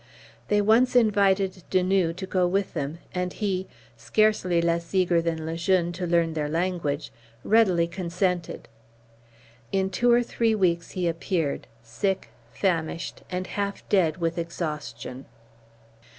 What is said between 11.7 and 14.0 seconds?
sick, famished, and half